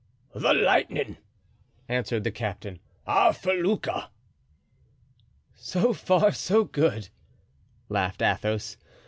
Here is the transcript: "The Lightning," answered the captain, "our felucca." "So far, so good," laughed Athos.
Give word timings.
"The 0.33 0.51
Lightning," 0.55 1.17
answered 1.87 2.23
the 2.23 2.31
captain, 2.31 2.79
"our 3.05 3.33
felucca." 3.33 4.09
"So 5.53 5.93
far, 5.93 6.31
so 6.31 6.63
good," 6.63 7.09
laughed 7.87 8.23
Athos. 8.23 8.77